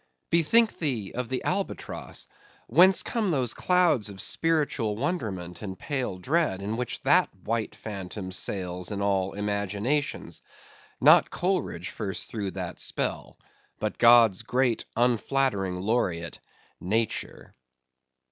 [0.31, 2.25] Bethink thee of the albatross,
[2.65, 8.31] whence come those clouds of spiritual wonderment and pale dread, in which that white phantom
[8.31, 10.41] sails in all imaginations?
[10.99, 13.37] Not Coleridge first threw that spell;
[13.77, 16.39] but God's great, unflattering laureate,
[16.79, 17.53] Nature.